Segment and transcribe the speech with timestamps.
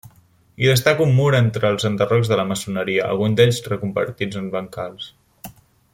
[0.61, 5.11] Hi destaca un mur entre els enderrocs de maçoneria, alguns d'ells reconvertits en bancals.